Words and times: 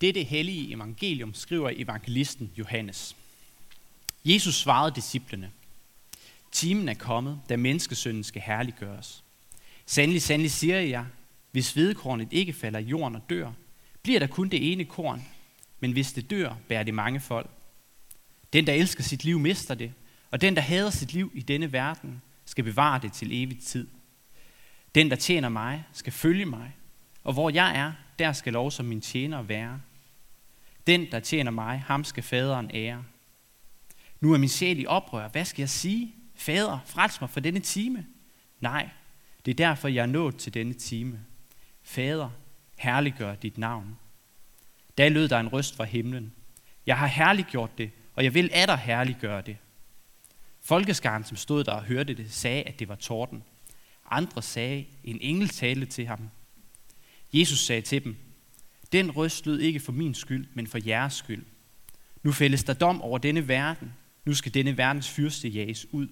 Dette 0.00 0.22
hellige 0.22 0.74
evangelium 0.74 1.34
skriver 1.34 1.70
evangelisten 1.76 2.50
Johannes. 2.58 3.16
Jesus 4.24 4.54
svarede 4.54 4.94
disciplene, 4.94 5.50
Timen 6.52 6.88
er 6.88 6.94
kommet, 6.94 7.40
da 7.48 7.56
menneskesønnen 7.56 8.24
skal 8.24 8.42
herliggøres. 8.42 9.24
Sandelig, 9.86 10.22
sandelig 10.22 10.50
siger 10.50 10.80
jeg, 10.80 11.06
hvis 11.50 11.72
hvedekornet 11.72 12.28
ikke 12.30 12.52
falder 12.52 12.78
i 12.78 12.84
jorden 12.84 13.16
og 13.16 13.22
dør, 13.30 13.52
bliver 14.02 14.18
der 14.18 14.26
kun 14.26 14.48
det 14.48 14.72
ene 14.72 14.84
korn, 14.84 15.24
men 15.80 15.92
hvis 15.92 16.12
det 16.12 16.30
dør, 16.30 16.56
bærer 16.68 16.82
det 16.82 16.94
mange 16.94 17.20
folk. 17.20 17.50
Den, 18.52 18.66
der 18.66 18.72
elsker 18.72 19.02
sit 19.02 19.24
liv, 19.24 19.38
mister 19.38 19.74
det, 19.74 19.92
og 20.30 20.40
den, 20.40 20.56
der 20.56 20.62
hader 20.62 20.90
sit 20.90 21.12
liv 21.12 21.32
i 21.34 21.42
denne 21.42 21.72
verden, 21.72 22.22
skal 22.44 22.64
bevare 22.64 23.00
det 23.02 23.12
til 23.12 23.42
evig 23.42 23.58
tid. 23.58 23.88
Den, 24.94 25.10
der 25.10 25.16
tjener 25.16 25.48
mig, 25.48 25.84
skal 25.92 26.12
følge 26.12 26.44
mig, 26.44 26.72
og 27.24 27.32
hvor 27.32 27.50
jeg 27.50 27.76
er, 27.76 27.92
der 28.18 28.32
skal 28.32 28.52
lov 28.52 28.70
som 28.70 28.86
min 28.86 29.00
tjener 29.00 29.42
være. 29.42 29.80
Den, 30.88 31.12
der 31.12 31.20
tjener 31.20 31.50
mig, 31.50 31.82
ham 31.86 32.04
skal 32.04 32.22
faderen 32.22 32.70
ære. 32.74 33.04
Nu 34.20 34.32
er 34.32 34.38
min 34.38 34.48
sjæl 34.48 34.78
i 34.78 34.86
oprør. 34.86 35.28
Hvad 35.28 35.44
skal 35.44 35.62
jeg 35.62 35.70
sige? 35.70 36.14
Fader, 36.34 36.78
frels 36.86 37.20
mig 37.20 37.30
for 37.30 37.40
denne 37.40 37.60
time. 37.60 38.06
Nej, 38.60 38.88
det 39.44 39.50
er 39.50 39.54
derfor, 39.54 39.88
jeg 39.88 40.02
er 40.02 40.06
nået 40.06 40.36
til 40.36 40.54
denne 40.54 40.74
time. 40.74 41.20
Fader, 41.82 42.30
herliggør 42.78 43.34
dit 43.34 43.58
navn. 43.58 43.98
Da 44.98 45.08
lød 45.08 45.28
der 45.28 45.40
en 45.40 45.48
røst 45.48 45.76
fra 45.76 45.84
himlen. 45.84 46.32
Jeg 46.86 46.98
har 46.98 47.06
herliggjort 47.06 47.78
det, 47.78 47.90
og 48.14 48.24
jeg 48.24 48.34
vil 48.34 48.50
atter 48.52 48.76
herliggøre 48.76 49.42
det. 49.42 49.56
Folkeskaren, 50.60 51.24
som 51.24 51.36
stod 51.36 51.64
der 51.64 51.72
og 51.72 51.84
hørte 51.84 52.14
det, 52.14 52.32
sagde, 52.32 52.62
at 52.62 52.78
det 52.78 52.88
var 52.88 52.94
torden. 52.94 53.44
Andre 54.10 54.42
sagde, 54.42 54.86
en 55.04 55.18
engel 55.20 55.48
talte 55.48 55.86
til 55.86 56.06
ham. 56.06 56.30
Jesus 57.32 57.58
sagde 57.58 57.82
til 57.82 58.04
dem, 58.04 58.16
den 58.92 59.10
røst 59.10 59.46
lød 59.46 59.58
ikke 59.58 59.80
for 59.80 59.92
min 59.92 60.14
skyld, 60.14 60.46
men 60.54 60.66
for 60.66 60.78
jeres 60.86 61.14
skyld. 61.14 61.46
Nu 62.22 62.32
fældes 62.32 62.64
der 62.64 62.72
dom 62.72 63.02
over 63.02 63.18
denne 63.18 63.48
verden. 63.48 63.94
Nu 64.24 64.34
skal 64.34 64.54
denne 64.54 64.76
verdens 64.76 65.08
fyrste 65.08 65.48
jages 65.48 65.86
ud. 65.92 66.08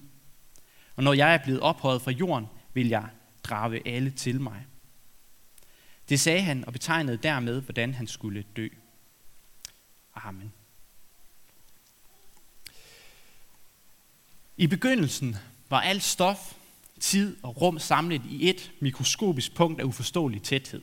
Og 0.95 1.03
når 1.03 1.13
jeg 1.13 1.33
er 1.33 1.43
blevet 1.43 1.61
ophøjet 1.61 2.01
fra 2.01 2.11
jorden, 2.11 2.45
vil 2.73 2.87
jeg 2.87 3.09
drage 3.43 3.87
alle 3.87 4.11
til 4.11 4.41
mig. 4.41 4.65
Det 6.09 6.19
sagde 6.19 6.41
han 6.41 6.65
og 6.65 6.73
betegnede 6.73 7.17
dermed, 7.17 7.61
hvordan 7.61 7.93
han 7.93 8.07
skulle 8.07 8.45
dø. 8.55 8.67
Amen. 10.15 10.53
I 14.57 14.67
begyndelsen 14.67 15.35
var 15.69 15.81
alt 15.81 16.03
stof, 16.03 16.53
tid 16.99 17.37
og 17.43 17.61
rum 17.61 17.79
samlet 17.79 18.21
i 18.29 18.49
et 18.49 18.71
mikroskopisk 18.79 19.55
punkt 19.55 19.81
af 19.81 19.85
uforståelig 19.85 20.43
tæthed. 20.43 20.81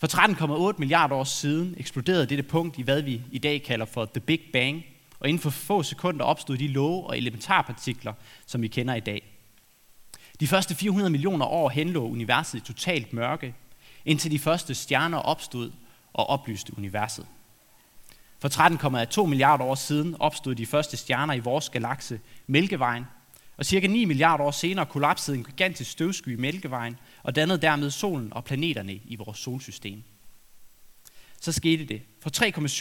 For 0.00 0.06
13,8 0.06 0.78
milliarder 0.78 1.16
år 1.16 1.24
siden 1.24 1.74
eksploderede 1.78 2.26
dette 2.26 2.42
punkt 2.42 2.78
i 2.78 2.82
hvad 2.82 3.02
vi 3.02 3.22
i 3.32 3.38
dag 3.38 3.62
kalder 3.62 3.86
for 3.86 4.04
The 4.04 4.20
Big 4.20 4.40
Bang, 4.52 4.84
og 5.20 5.28
inden 5.28 5.42
for 5.42 5.50
få 5.50 5.82
sekunder 5.82 6.24
opstod 6.24 6.56
de 6.56 6.68
låge 6.68 7.06
og 7.06 7.18
elementarpartikler, 7.18 8.12
som 8.46 8.62
vi 8.62 8.68
kender 8.68 8.94
i 8.94 9.00
dag. 9.00 9.22
De 10.40 10.46
første 10.46 10.74
400 10.74 11.10
millioner 11.10 11.46
år 11.46 11.68
henlå 11.68 12.08
universet 12.08 12.58
i 12.58 12.60
totalt 12.60 13.12
mørke, 13.12 13.54
indtil 14.04 14.30
de 14.30 14.38
første 14.38 14.74
stjerner 14.74 15.18
opstod 15.18 15.72
og 16.12 16.26
oplyste 16.26 16.78
universet. 16.78 17.26
For 18.38 18.48
13,2 19.22 19.26
milliarder 19.26 19.64
år 19.64 19.74
siden 19.74 20.16
opstod 20.20 20.54
de 20.54 20.66
første 20.66 20.96
stjerner 20.96 21.34
i 21.34 21.38
vores 21.38 21.68
galakse, 21.68 22.20
Mælkevejen, 22.46 23.04
og 23.60 23.66
cirka 23.66 23.86
9 23.86 24.04
milliarder 24.04 24.44
år 24.44 24.50
senere 24.50 24.86
kollapsede 24.86 25.36
en 25.36 25.44
gigantisk 25.44 25.90
støvsky 25.90 26.28
i 26.28 26.36
Mælkevejen 26.36 26.96
og 27.22 27.34
dannede 27.34 27.60
dermed 27.60 27.90
solen 27.90 28.32
og 28.32 28.44
planeterne 28.44 28.92
i 28.92 29.16
vores 29.16 29.38
solsystem. 29.38 30.02
Så 31.40 31.52
skete 31.52 31.84
det. 31.84 32.02
For 32.20 32.30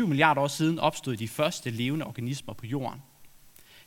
3,7 0.03 0.05
milliarder 0.05 0.41
år 0.41 0.47
siden 0.47 0.79
opstod 0.79 1.17
de 1.17 1.27
første 1.27 1.69
levende 1.69 2.05
organismer 2.05 2.53
på 2.53 2.65
jorden. 2.65 3.01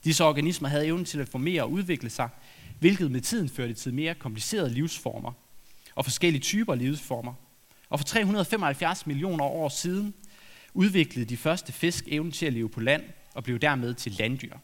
Disse 0.05 0.25
organismer 0.25 0.69
havde 0.69 0.87
evnen 0.87 1.05
til 1.05 1.21
at 1.21 1.29
formere 1.29 1.63
og 1.63 1.71
udvikle 1.73 2.11
sig, 2.11 2.29
hvilket 2.81 3.11
med 3.11 3.21
tiden 3.21 3.49
førte 3.49 3.75
til 3.75 3.95
mere 3.95 4.15
komplicerede 4.15 4.71
livsformer 4.71 5.33
og 5.95 6.05
forskellige 6.05 6.43
typer 6.43 6.73
af 6.73 6.79
livsformer. 6.79 7.35
Og 7.89 7.99
for 7.99 8.05
375 8.05 9.07
millioner 9.07 9.45
år 9.45 9.69
siden 9.69 10.15
udviklede 10.75 11.27
de 11.27 11.37
første 11.37 11.73
fisk 11.73 12.05
evnen 12.09 12.33
til 12.33 12.47
at 12.47 12.53
leve 12.53 12.69
på 12.69 12.81
land 12.81 13.03
og 13.35 13.45
blev 13.45 13.59
dermed 13.59 13.95
til 13.95 14.13
landdyr. 14.13 14.57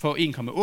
For 0.00 0.16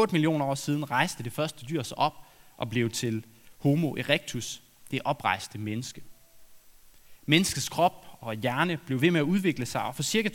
1,8 0.06 0.12
millioner 0.12 0.46
år 0.46 0.56
siden 0.56 0.92
rejste 0.92 1.24
det 1.24 1.34
første 1.34 1.66
dyr 1.66 1.84
sig 1.84 1.98
op 1.98 2.14
og 2.58 2.70
blev 2.70 2.90
til 2.90 3.26
Homo 3.58 3.96
erectus, 3.96 4.62
det 4.92 5.02
oprejste 5.06 5.58
menneske. 5.58 6.02
Menneskets 7.26 7.70
krop 7.70 8.06
og 8.20 8.36
hjerne 8.36 8.78
blev 8.86 9.02
ved 9.02 9.12
med 9.12 9.20
at 9.20 9.24
udvikle 9.24 9.66
sig, 9.66 9.84
og 9.84 9.96
for 9.96 10.04
ca. 10.04 10.30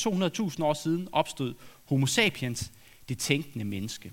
200.000 0.48 0.64
år 0.64 0.72
siden 0.74 1.08
opstod 1.12 1.54
Homo 1.84 2.06
sapiens, 2.06 2.72
det 3.08 3.18
tænkende 3.18 3.64
menneske. 3.64 4.12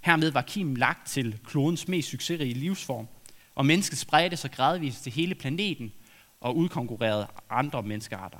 Hermed 0.00 0.30
var 0.30 0.42
kimen 0.42 0.76
lagt 0.76 1.08
til 1.08 1.38
klodens 1.44 1.88
mest 1.88 2.08
succesrige 2.08 2.54
livsform, 2.54 3.08
og 3.54 3.66
mennesket 3.66 3.98
spredte 3.98 4.36
sig 4.36 4.50
gradvist 4.50 5.02
til 5.02 5.12
hele 5.12 5.34
planeten 5.34 5.92
og 6.40 6.56
udkonkurrerede 6.56 7.26
andre 7.50 7.82
menneskearter. 7.82 8.38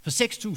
For 0.00 0.10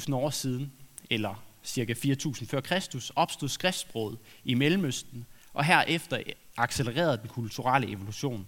6.000 0.08 0.14
år 0.14 0.30
siden, 0.30 0.72
eller 1.10 1.49
ca. 1.66 1.92
4.000 1.92 2.46
før 2.46 2.60
Kristus, 2.60 3.12
opstod 3.16 3.48
skriftsproget 3.48 4.18
i 4.44 4.54
Mellemøsten, 4.54 5.26
og 5.52 5.64
herefter 5.64 6.22
accelererede 6.56 7.18
den 7.18 7.28
kulturelle 7.28 7.90
evolution. 7.90 8.46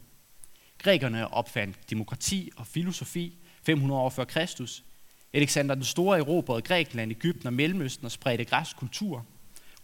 Grækerne 0.79 1.35
opfandt 1.35 1.91
demokrati 1.91 2.51
og 2.57 2.67
filosofi 2.67 3.39
500 3.63 4.01
år 4.01 4.11
før 4.11 4.25
Kristus. 4.25 4.85
Alexander 5.33 5.75
den 5.75 5.85
Store 5.85 6.19
erobrede 6.19 6.63
Grækenland, 6.63 7.11
Ægypten 7.11 7.47
og 7.47 7.53
Mellemøsten 7.53 8.05
og 8.05 8.13
spredte 8.13 8.45
græsk 8.45 8.77
kultur. 8.77 9.27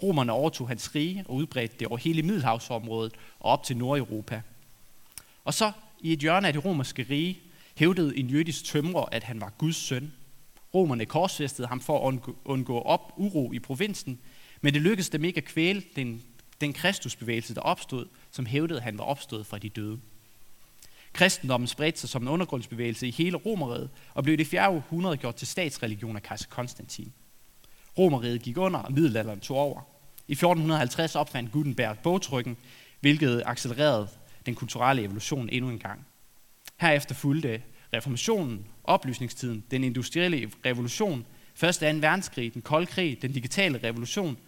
Romerne 0.02 0.32
overtog 0.32 0.68
hans 0.68 0.94
rige 0.94 1.24
og 1.28 1.34
udbredte 1.34 1.76
det 1.78 1.86
over 1.86 1.96
hele 1.96 2.22
Middelhavsområdet 2.22 3.12
og 3.40 3.50
op 3.50 3.64
til 3.64 3.76
Nordeuropa. 3.76 4.42
Og 5.44 5.54
så 5.54 5.72
i 6.00 6.12
et 6.12 6.18
hjørne 6.18 6.46
af 6.46 6.52
det 6.52 6.64
romerske 6.64 7.06
rige 7.10 7.40
hævdede 7.76 8.16
en 8.16 8.30
jødisk 8.30 8.64
tømrer, 8.64 9.04
at 9.12 9.24
han 9.24 9.40
var 9.40 9.52
Guds 9.58 9.76
søn. 9.76 10.12
Romerne 10.74 11.06
korsfæstede 11.06 11.68
ham 11.68 11.80
for 11.80 12.08
at 12.08 12.18
undgå 12.44 12.80
op 12.80 13.12
uro 13.16 13.52
i 13.52 13.58
provinsen, 13.58 14.18
men 14.60 14.74
det 14.74 14.82
lykkedes 14.82 15.08
dem 15.08 15.24
ikke 15.24 15.38
at 15.38 15.44
kvæle 15.44 15.82
den, 15.96 16.22
den 16.60 16.72
kristusbevægelse, 16.72 17.54
der 17.54 17.60
opstod, 17.60 18.06
som 18.30 18.46
hævdede, 18.46 18.78
at 18.78 18.84
han 18.84 18.98
var 18.98 19.04
opstået 19.04 19.46
fra 19.46 19.58
de 19.58 19.68
døde. 19.68 20.00
Kristendommen 21.12 21.66
spredte 21.66 22.00
sig 22.00 22.08
som 22.08 22.22
en 22.22 22.28
undergrundsbevægelse 22.28 23.08
i 23.08 23.10
hele 23.10 23.36
Romeriet 23.36 23.90
og 24.14 24.22
blev 24.22 24.32
i 24.32 24.36
det 24.36 24.46
4. 24.46 24.68
århundrede 24.68 25.16
gjort 25.16 25.34
til 25.34 25.46
statsreligion 25.46 26.16
af 26.16 26.22
kejser 26.22 26.48
Konstantin. 26.48 27.12
Romeriet 27.98 28.42
gik 28.42 28.56
under, 28.56 28.78
og 28.78 28.92
middelalderen 28.92 29.40
tog 29.40 29.56
over. 29.56 29.80
I 30.28 30.32
1450 30.32 31.16
opfandt 31.16 31.52
Gutenberg 31.52 31.98
bogtrykken, 31.98 32.56
hvilket 33.00 33.42
accelererede 33.46 34.08
den 34.46 34.54
kulturelle 34.54 35.02
evolution 35.02 35.48
endnu 35.52 35.70
en 35.70 35.78
gang. 35.78 36.06
Herefter 36.80 37.14
fulgte 37.14 37.62
reformationen, 37.94 38.66
oplysningstiden, 38.88 39.64
den 39.70 39.84
industrielle 39.84 40.50
revolution, 40.66 41.26
første 41.54 41.88
og 41.88 41.94
2. 41.94 41.98
verdenskrig, 41.98 42.54
den 42.54 42.62
kolde 42.62 42.86
krig, 42.86 43.22
den 43.22 43.32
digitale 43.32 43.80
revolution, 43.84 44.38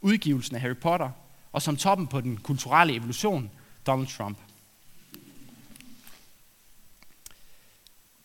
udgivelsen 0.00 0.56
af 0.56 0.62
Harry 0.62 0.76
Potter, 0.76 1.10
og 1.52 1.62
som 1.62 1.76
toppen 1.76 2.06
på 2.06 2.20
den 2.20 2.36
kulturelle 2.36 2.94
evolution, 2.94 3.50
Donald 3.86 4.08
Trump. 4.08 4.38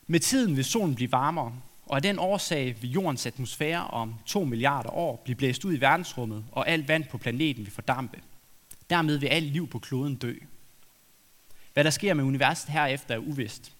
Med 0.06 0.20
tiden 0.20 0.56
vil 0.56 0.64
solen 0.64 0.94
blive 0.94 1.12
varmere, 1.12 1.60
og 1.86 1.96
af 1.96 2.02
den 2.02 2.18
årsag 2.18 2.76
vil 2.80 2.90
jordens 2.90 3.26
atmosfære 3.26 3.86
om 3.86 4.14
2 4.26 4.44
milliarder 4.44 4.90
år 4.90 5.22
blive 5.24 5.36
blæst 5.36 5.64
ud 5.64 5.74
i 5.74 5.80
verdensrummet, 5.80 6.44
og 6.52 6.68
alt 6.68 6.88
vand 6.88 7.04
på 7.04 7.18
planeten 7.18 7.64
vil 7.64 7.72
fordampe. 7.72 8.20
Dermed 8.90 9.18
vil 9.18 9.26
alt 9.26 9.46
liv 9.46 9.68
på 9.68 9.78
kloden 9.78 10.14
dø. 10.14 10.34
Hvad 11.72 11.84
der 11.84 11.90
sker 11.90 12.14
med 12.14 12.24
universet 12.24 12.70
herefter 12.70 13.14
er 13.14 13.18
uvist. 13.18 13.75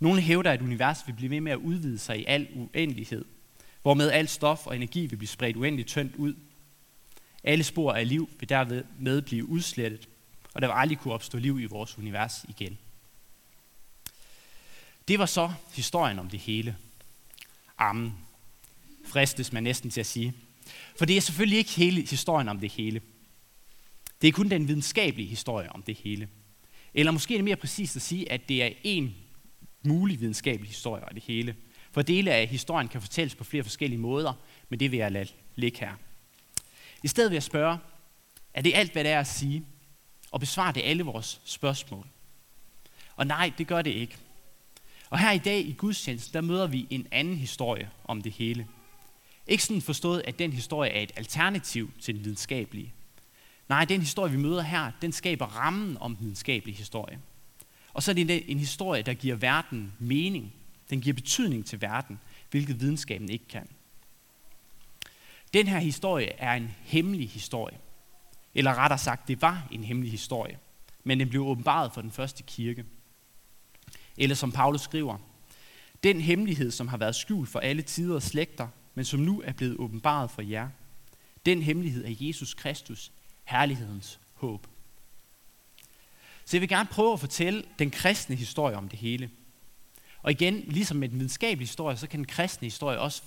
Nogle 0.00 0.20
hævder, 0.20 0.52
at 0.52 0.62
universet 0.62 1.06
vil 1.06 1.12
blive 1.12 1.30
ved 1.30 1.40
med 1.40 1.52
at 1.52 1.58
udvide 1.58 1.98
sig 1.98 2.20
i 2.20 2.24
al 2.24 2.48
uendelighed, 2.54 3.24
hvormed 3.82 4.10
alt 4.10 4.30
stof 4.30 4.66
og 4.66 4.76
energi 4.76 5.06
vil 5.06 5.16
blive 5.16 5.28
spredt 5.28 5.56
uendeligt 5.56 5.88
tyndt 5.88 6.16
ud. 6.16 6.34
Alle 7.44 7.64
spor 7.64 7.92
af 7.92 8.08
liv 8.08 8.30
vil 8.38 8.48
derved 8.48 8.84
med 8.98 9.22
blive 9.22 9.48
udslettet, 9.48 10.08
og 10.54 10.62
der 10.62 10.68
vil 10.68 10.74
aldrig 10.76 10.98
kunne 10.98 11.14
opstå 11.14 11.38
liv 11.38 11.60
i 11.60 11.64
vores 11.64 11.98
univers 11.98 12.44
igen. 12.48 12.78
Det 15.08 15.18
var 15.18 15.26
så 15.26 15.52
historien 15.74 16.18
om 16.18 16.30
det 16.30 16.40
hele. 16.40 16.76
Amen. 17.78 18.14
Fristes 19.06 19.52
man 19.52 19.62
næsten 19.62 19.90
til 19.90 20.00
at 20.00 20.06
sige. 20.06 20.34
For 20.98 21.04
det 21.04 21.16
er 21.16 21.20
selvfølgelig 21.20 21.58
ikke 21.58 21.70
hele 21.70 22.06
historien 22.06 22.48
om 22.48 22.60
det 22.60 22.70
hele. 22.70 23.00
Det 24.22 24.28
er 24.28 24.32
kun 24.32 24.48
den 24.48 24.68
videnskabelige 24.68 25.28
historie 25.28 25.72
om 25.72 25.82
det 25.82 25.96
hele. 25.96 26.28
Eller 26.94 27.12
måske 27.12 27.34
er 27.34 27.38
det 27.38 27.44
mere 27.44 27.56
præcist 27.56 27.96
at 27.96 28.02
sige, 28.02 28.32
at 28.32 28.48
det 28.48 28.62
er 28.62 28.70
en 28.82 29.14
mulig 29.82 30.20
videnskabelig 30.20 30.68
historie 30.68 31.04
af 31.04 31.14
det 31.14 31.22
hele. 31.22 31.56
For 31.92 32.02
dele 32.02 32.32
af 32.32 32.46
historien 32.46 32.88
kan 32.88 33.00
fortælles 33.00 33.34
på 33.34 33.44
flere 33.44 33.62
forskellige 33.62 33.98
måder, 33.98 34.32
men 34.68 34.80
det 34.80 34.90
vil 34.90 34.98
jeg 34.98 35.12
lade 35.12 35.28
ligge 35.56 35.80
her. 35.80 35.92
I 37.02 37.08
stedet 37.08 37.30
vil 37.30 37.34
jeg 37.34 37.42
spørge, 37.42 37.78
er 38.54 38.62
det 38.62 38.74
alt, 38.74 38.92
hvad 38.92 39.04
det 39.04 39.12
er 39.12 39.20
at 39.20 39.26
sige? 39.26 39.64
Og 40.30 40.40
besvarer 40.40 40.72
det 40.72 40.82
alle 40.84 41.02
vores 41.02 41.40
spørgsmål? 41.44 42.06
Og 43.16 43.26
nej, 43.26 43.52
det 43.58 43.66
gør 43.66 43.82
det 43.82 43.90
ikke. 43.90 44.16
Og 45.10 45.18
her 45.18 45.30
i 45.30 45.38
dag 45.38 45.60
i 45.60 45.72
gudstjenesten, 45.72 46.34
der 46.34 46.40
møder 46.40 46.66
vi 46.66 46.86
en 46.90 47.06
anden 47.10 47.36
historie 47.36 47.90
om 48.04 48.22
det 48.22 48.32
hele. 48.32 48.66
Ikke 49.46 49.64
sådan 49.64 49.82
forstået, 49.82 50.22
at 50.24 50.38
den 50.38 50.52
historie 50.52 50.90
er 50.90 51.02
et 51.02 51.12
alternativ 51.16 51.90
til 52.00 52.14
den 52.14 52.24
videnskabelige. 52.24 52.92
Nej, 53.68 53.84
den 53.84 54.00
historie, 54.00 54.32
vi 54.32 54.38
møder 54.38 54.62
her, 54.62 54.90
den 55.02 55.12
skaber 55.12 55.46
rammen 55.46 55.96
om 56.00 56.16
den 56.16 56.24
videnskabelige 56.24 56.76
historie. 56.76 57.20
Og 57.92 58.02
så 58.02 58.10
er 58.10 58.14
det 58.14 58.50
en 58.52 58.58
historie, 58.58 59.02
der 59.02 59.14
giver 59.14 59.36
verden 59.36 59.92
mening. 59.98 60.52
Den 60.90 61.00
giver 61.00 61.14
betydning 61.14 61.66
til 61.66 61.80
verden, 61.80 62.20
hvilket 62.50 62.80
videnskaben 62.80 63.28
ikke 63.28 63.48
kan. 63.48 63.68
Den 65.54 65.66
her 65.66 65.78
historie 65.78 66.32
er 66.38 66.54
en 66.54 66.70
hemmelig 66.84 67.30
historie. 67.30 67.78
Eller 68.54 68.74
rettere 68.74 68.98
sagt, 68.98 69.28
det 69.28 69.42
var 69.42 69.68
en 69.70 69.84
hemmelig 69.84 70.10
historie. 70.10 70.58
Men 71.04 71.20
den 71.20 71.28
blev 71.28 71.42
åbenbaret 71.42 71.92
for 71.92 72.00
den 72.00 72.10
første 72.10 72.42
kirke. 72.42 72.84
Eller 74.16 74.36
som 74.36 74.52
Paulus 74.52 74.80
skriver, 74.80 75.18
den 76.02 76.20
hemmelighed, 76.20 76.70
som 76.70 76.88
har 76.88 76.96
været 76.96 77.14
skjult 77.14 77.48
for 77.48 77.60
alle 77.60 77.82
tider 77.82 78.14
og 78.14 78.22
slægter, 78.22 78.68
men 78.94 79.04
som 79.04 79.20
nu 79.20 79.42
er 79.44 79.52
blevet 79.52 79.76
åbenbaret 79.76 80.30
for 80.30 80.42
jer, 80.42 80.68
den 81.46 81.62
hemmelighed 81.62 82.04
er 82.04 82.14
Jesus 82.20 82.54
Kristus, 82.54 83.12
herlighedens 83.44 84.20
håb. 84.34 84.66
Så 86.50 86.56
jeg 86.56 86.60
vil 86.60 86.68
gerne 86.68 86.88
prøve 86.92 87.12
at 87.12 87.20
fortælle 87.20 87.64
den 87.78 87.90
kristne 87.90 88.36
historie 88.36 88.76
om 88.76 88.88
det 88.88 88.98
hele. 88.98 89.30
Og 90.22 90.30
igen, 90.30 90.64
ligesom 90.66 90.96
med 90.96 91.08
den 91.08 91.18
videnskabelige 91.18 91.66
historie, 91.66 91.96
så 91.96 92.06
kan 92.06 92.18
den 92.18 92.26
kristne 92.26 92.66
historie 92.66 92.98
også 92.98 93.22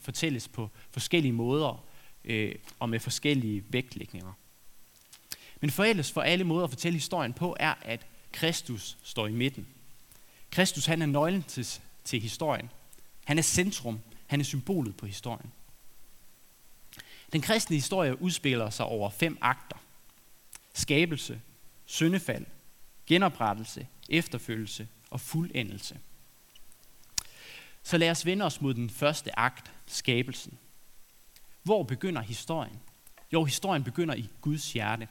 fortælles 0.00 0.48
på 0.48 0.70
forskellige 0.90 1.32
måder 1.32 1.84
øh, 2.24 2.54
og 2.78 2.88
med 2.88 3.00
forskellige 3.00 3.64
vægtlægninger. 3.68 4.32
Men 5.60 5.70
fælles 5.70 6.12
for 6.12 6.20
alle 6.20 6.44
måder 6.44 6.64
at 6.64 6.70
fortælle 6.70 6.96
historien 6.96 7.32
på 7.32 7.56
er, 7.60 7.74
at 7.82 8.06
Kristus 8.32 8.96
står 9.02 9.26
i 9.26 9.32
midten. 9.32 9.66
Kristus 10.50 10.86
han 10.86 11.02
er 11.02 11.06
nøglen 11.06 11.42
til, 11.42 11.66
til 12.04 12.20
historien. 12.20 12.70
Han 13.24 13.38
er 13.38 13.42
centrum. 13.42 14.00
Han 14.26 14.40
er 14.40 14.44
symbolet 14.44 14.96
på 14.96 15.06
historien. 15.06 15.52
Den 17.32 17.40
kristne 17.40 17.76
historie 17.76 18.22
udspiller 18.22 18.70
sig 18.70 18.86
over 18.86 19.10
fem 19.10 19.38
akter. 19.40 19.76
Skabelse, 20.74 21.40
syndefald, 21.86 22.46
genoprettelse, 23.06 23.86
efterfølgelse 24.08 24.88
og 25.10 25.20
fuldendelse. 25.20 25.98
Så 27.82 27.98
lad 27.98 28.10
os 28.10 28.26
vende 28.26 28.44
os 28.44 28.60
mod 28.60 28.74
den 28.74 28.90
første 28.90 29.38
akt, 29.38 29.72
skabelsen. 29.86 30.58
Hvor 31.62 31.82
begynder 31.82 32.22
historien? 32.22 32.78
Jo, 33.32 33.44
historien 33.44 33.84
begynder 33.84 34.14
i 34.14 34.28
Guds 34.40 34.72
hjerte, 34.72 35.08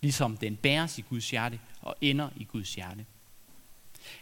ligesom 0.00 0.36
den 0.36 0.56
bæres 0.56 0.98
i 0.98 1.00
Guds 1.00 1.30
hjerte 1.30 1.60
og 1.80 1.94
ender 2.00 2.30
i 2.36 2.44
Guds 2.44 2.74
hjerte. 2.74 3.06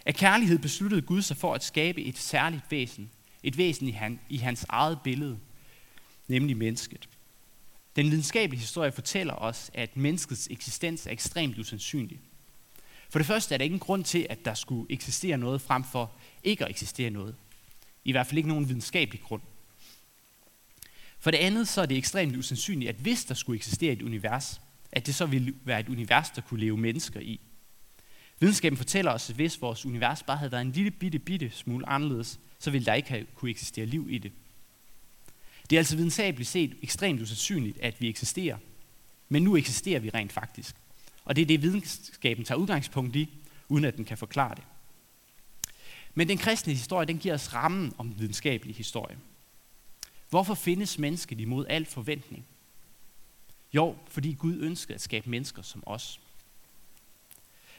Af 0.07 0.15
kærlighed 0.15 0.59
besluttede 0.59 1.03
Gud 1.03 1.23
sig 1.23 1.37
for 1.37 1.55
at 1.55 1.65
skabe 1.65 2.03
et 2.03 2.19
særligt 2.19 2.65
væsen, 2.71 3.11
et 3.43 3.59
væsen 3.59 3.89
i, 3.89 3.91
han, 3.91 4.21
i 4.29 4.37
hans 4.37 4.67
eget 4.69 4.99
billede, 5.05 5.39
nemlig 6.29 6.57
mennesket. 6.57 7.09
Den 7.97 8.11
videnskabelige 8.11 8.61
historie 8.61 8.93
fortæller 8.93 9.35
os, 9.35 9.71
at 9.75 9.97
menneskets 9.97 10.49
eksistens 10.51 11.07
er 11.07 11.11
ekstremt 11.11 11.59
usandsynlig. 11.59 12.21
For 13.13 13.19
det 13.19 13.27
første 13.27 13.55
er 13.55 13.59
der 13.59 13.65
ingen 13.65 13.81
grund 13.81 14.05
til, 14.05 14.27
at 14.31 14.45
der 14.45 14.55
skulle 14.55 14.93
eksistere 14.93 15.37
noget 15.37 15.61
frem 15.61 15.85
for 15.85 16.13
ikke 16.45 16.65
at 16.65 16.71
eksistere 16.71 17.11
noget. 17.11 17.35
I 18.05 18.13
hvert 18.13 18.27
fald 18.27 18.37
ikke 18.37 18.49
nogen 18.49 18.69
videnskabelig 18.69 19.21
grund. 19.23 19.43
For 21.19 21.31
det 21.31 21.39
andet 21.39 21.69
så 21.69 21.83
er 21.83 21.87
det 21.87 21.97
ekstremt 21.97 22.37
usandsynligt, 22.37 22.89
at 22.89 22.95
hvis 22.95 23.25
der 23.25 23.35
skulle 23.35 23.57
eksistere 23.57 23.93
et 23.93 24.03
univers, 24.03 24.61
at 24.93 25.07
det 25.07 25.15
så 25.15 25.27
ville 25.27 25.55
være 25.65 25.81
et 25.81 25.89
univers, 25.89 26.31
der 26.31 26.43
kunne 26.43 26.61
leve 26.61 26.77
mennesker 26.77 27.21
i. 27.21 27.41
Videnskaben 28.41 28.77
fortæller 28.77 29.13
os, 29.13 29.31
at 29.31 29.37
hvis 29.37 29.63
vores 29.63 29.87
univers 29.87 30.23
bare 30.23 30.37
havde 30.37 30.53
været 30.53 30.63
en 30.63 30.73
lille 30.73 30.91
bitte, 30.91 31.19
bitte 31.19 31.51
smule 31.51 31.89
anderledes, 31.89 32.41
så 32.59 32.71
ville 32.71 32.87
der 32.87 32.95
ikke 32.95 33.09
have 33.09 33.27
kunne 33.35 33.51
eksistere 33.51 33.87
liv 33.87 34.07
i 34.11 34.19
det. 34.19 34.33
Det 35.71 35.77
er 35.77 35.81
altså 35.81 35.97
videnskabeligt 35.97 36.51
set 36.51 36.77
ekstremt 36.83 37.21
usandsynligt, 37.21 37.79
at 37.79 38.01
vi 38.01 38.09
eksisterer. 38.09 38.57
Men 39.29 39.43
nu 39.43 39.57
eksisterer 39.57 40.01
vi 40.01 40.11
rent 40.11 40.33
faktisk. 40.33 40.77
Og 41.25 41.37
det 41.37 41.43
er 41.43 41.47
det, 41.47 41.63
videnskaben 41.63 42.45
tager 42.45 42.59
udgangspunkt 42.59 43.17
i, 43.17 43.29
uden 43.69 43.85
at 43.85 43.97
den 43.97 44.05
kan 44.05 44.19
forklare 44.19 44.55
det. 44.55 44.65
Men 46.15 46.29
den 46.29 46.39
kristne 46.39 46.73
historie, 46.73 47.07
den 47.07 47.19
giver 47.19 47.35
os 47.35 47.55
rammen 47.55 47.93
om 47.99 48.09
den 48.09 48.19
videnskabelige 48.19 48.77
historie. 48.77 49.19
Hvorfor 50.31 50.55
findes 50.55 50.99
mennesket 50.99 51.41
imod 51.41 51.67
al 51.69 51.87
forventning? 51.87 52.47
Jo, 53.73 53.97
fordi 54.09 54.33
Gud 54.33 54.57
ønskede 54.61 54.95
at 54.95 55.01
skabe 55.01 55.31
mennesker 55.31 55.63
som 55.63 55.83
os. 55.87 56.21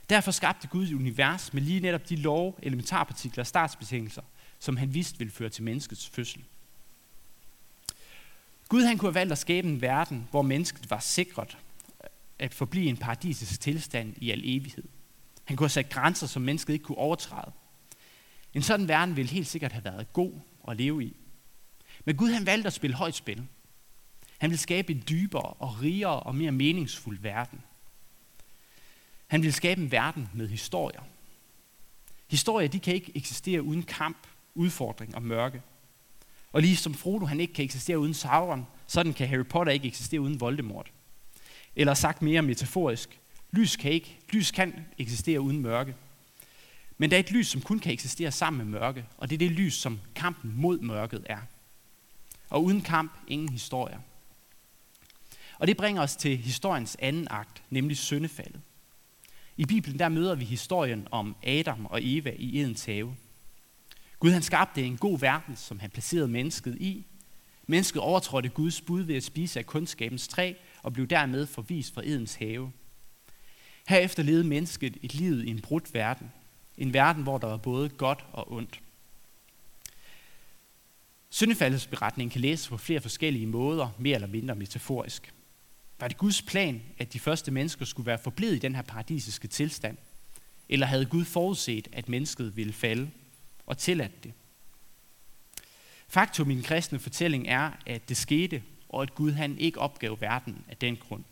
Derfor 0.09 0.31
skabte 0.31 0.67
Gud 0.67 0.87
et 0.87 0.93
univers 0.93 1.53
med 1.53 1.61
lige 1.61 1.79
netop 1.79 2.09
de 2.09 2.15
lov, 2.15 2.59
elementarpartikler 2.61 3.43
og 3.43 3.47
startsbetingelser, 3.47 4.21
som 4.59 4.77
han 4.77 4.93
vidste 4.93 5.17
ville 5.17 5.31
føre 5.31 5.49
til 5.49 5.63
menneskets 5.63 6.09
fødsel. 6.09 6.43
Gud 8.67 8.83
han 8.83 8.97
kunne 8.97 9.09
have 9.09 9.15
valgt 9.15 9.31
at 9.31 9.37
skabe 9.37 9.67
en 9.67 9.81
verden, 9.81 10.27
hvor 10.31 10.41
mennesket 10.41 10.89
var 10.89 10.99
sikret 10.99 11.57
at 12.39 12.53
forblive 12.53 12.89
en 12.89 12.97
paradisisk 12.97 13.61
tilstand 13.61 14.13
i 14.17 14.31
al 14.31 14.41
evighed. 14.43 14.83
Han 15.43 15.57
kunne 15.57 15.65
have 15.65 15.69
sat 15.69 15.89
grænser, 15.89 16.27
som 16.27 16.41
mennesket 16.41 16.73
ikke 16.73 16.85
kunne 16.85 16.97
overtræde. 16.97 17.51
En 18.53 18.61
sådan 18.61 18.87
verden 18.87 19.15
ville 19.15 19.31
helt 19.31 19.47
sikkert 19.47 19.71
have 19.71 19.85
været 19.85 20.13
god 20.13 20.33
at 20.67 20.77
leve 20.77 21.03
i. 21.03 21.15
Men 22.05 22.15
Gud 22.15 22.29
han 22.29 22.45
valgte 22.45 22.67
at 22.67 22.73
spille 22.73 22.95
højt 22.95 23.15
spil. 23.15 23.47
Han 24.37 24.49
ville 24.49 24.61
skabe 24.61 24.93
en 24.93 25.03
dybere 25.09 25.53
og 25.53 25.81
rigere 25.81 26.19
og 26.19 26.35
mere 26.35 26.51
meningsfuld 26.51 27.19
verden. 27.19 27.61
Han 29.27 29.41
ville 29.41 29.53
skabe 29.53 29.81
en 29.81 29.91
verden 29.91 30.29
med 30.33 30.47
historier. 30.47 31.01
Historier, 32.27 32.67
de 32.67 32.79
kan 32.79 32.93
ikke 32.93 33.17
eksistere 33.17 33.61
uden 33.61 33.83
kamp, 33.83 34.27
udfordring 34.55 35.15
og 35.15 35.23
mørke. 35.23 35.61
Og 36.51 36.61
lige 36.61 36.77
som 36.77 36.93
Frodo 36.93 37.25
han 37.25 37.39
ikke 37.39 37.53
kan 37.53 37.65
eksistere 37.65 37.99
uden 37.99 38.13
Sauron, 38.13 38.67
sådan 38.87 39.13
kan 39.13 39.27
Harry 39.27 39.45
Potter 39.45 39.73
ikke 39.73 39.87
eksistere 39.87 40.21
uden 40.21 40.39
Voldemort. 40.39 40.91
Eller 41.75 41.93
sagt 41.93 42.21
mere 42.21 42.41
metaforisk, 42.41 43.19
lys 43.51 43.75
kan 43.75 43.91
ikke, 43.91 44.19
lys 44.29 44.51
kan 44.51 44.85
eksistere 44.97 45.41
uden 45.41 45.59
mørke. 45.59 45.95
Men 46.97 47.11
der 47.11 47.17
er 47.17 47.19
et 47.19 47.31
lys, 47.31 47.47
som 47.47 47.61
kun 47.61 47.79
kan 47.79 47.93
eksistere 47.93 48.31
sammen 48.31 48.57
med 48.57 48.79
mørke, 48.79 49.05
og 49.17 49.29
det 49.29 49.35
er 49.35 49.39
det 49.39 49.51
lys, 49.51 49.73
som 49.73 49.99
kampen 50.15 50.53
mod 50.55 50.79
mørket 50.79 51.23
er. 51.25 51.39
Og 52.49 52.63
uden 52.63 52.81
kamp, 52.81 53.11
ingen 53.27 53.49
historie. 53.49 53.99
Og 55.59 55.67
det 55.67 55.77
bringer 55.77 56.01
os 56.01 56.15
til 56.15 56.37
historiens 56.37 56.97
anden 56.99 57.27
akt, 57.29 57.63
nemlig 57.69 57.97
syndefaldet. 57.97 58.61
I 59.57 59.65
Bibelen 59.65 59.99
der 59.99 60.09
møder 60.09 60.35
vi 60.35 60.45
historien 60.45 61.07
om 61.11 61.35
Adam 61.43 61.85
og 61.85 61.99
Eva 62.03 62.33
i 62.35 62.61
Edens 62.61 62.85
have. 62.85 63.15
Gud 64.19 64.31
han 64.31 64.41
skabte 64.41 64.83
en 64.83 64.97
god 64.97 65.19
verden, 65.19 65.55
som 65.55 65.79
han 65.79 65.89
placerede 65.89 66.27
mennesket 66.27 66.77
i. 66.81 67.05
Mennesket 67.67 68.01
overtrådte 68.01 68.49
Guds 68.49 68.81
bud 68.81 69.01
ved 69.01 69.15
at 69.15 69.23
spise 69.23 69.59
af 69.59 69.65
kundskabens 69.65 70.27
træ 70.27 70.53
og 70.83 70.93
blev 70.93 71.07
dermed 71.07 71.45
forvist 71.45 71.93
fra 71.93 72.01
Edens 72.05 72.35
have. 72.35 72.71
Herefter 73.87 74.23
levede 74.23 74.43
mennesket 74.43 74.97
et 75.01 75.13
liv 75.13 75.43
i 75.43 75.49
en 75.49 75.61
brudt 75.61 75.93
verden. 75.93 76.31
En 76.77 76.93
verden, 76.93 77.23
hvor 77.23 77.37
der 77.37 77.47
var 77.47 77.57
både 77.57 77.89
godt 77.89 78.25
og 78.31 78.51
ondt. 78.51 78.79
Syndefaldets 81.29 81.87
beretning 81.87 82.31
kan 82.31 82.41
læses 82.41 82.67
på 82.67 82.77
flere 82.77 83.01
forskellige 83.01 83.47
måder, 83.47 83.89
mere 83.99 84.15
eller 84.15 84.27
mindre 84.27 84.55
metaforisk. 84.55 85.33
Var 85.99 86.07
det 86.07 86.17
Guds 86.17 86.41
plan, 86.41 86.81
at 86.97 87.13
de 87.13 87.19
første 87.19 87.51
mennesker 87.51 87.85
skulle 87.85 88.07
være 88.07 88.17
forblevet 88.17 88.55
i 88.55 88.59
den 88.59 88.75
her 88.75 88.81
paradisiske 88.81 89.47
tilstand? 89.47 89.97
Eller 90.69 90.85
havde 90.85 91.05
Gud 91.05 91.25
forudset, 91.25 91.87
at 91.91 92.09
mennesket 92.09 92.57
ville 92.57 92.73
falde 92.73 93.09
og 93.65 93.77
tilladt 93.77 94.23
det? 94.23 94.33
Faktum 96.07 96.51
i 96.51 96.55
den 96.55 96.63
kristne 96.63 96.99
fortælling 96.99 97.47
er, 97.47 97.71
at 97.85 98.09
det 98.09 98.17
skete, 98.17 98.63
og 98.93 99.01
at 99.01 99.15
Gud 99.15 99.31
han 99.31 99.57
ikke 99.57 99.79
opgav 99.79 100.21
verden 100.21 100.65
af 100.69 100.77
den 100.77 100.97
grund. 100.97 101.23